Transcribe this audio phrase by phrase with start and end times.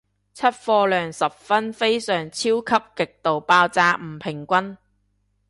[0.33, 4.77] 出貨量十分非常超級極度爆炸唔平均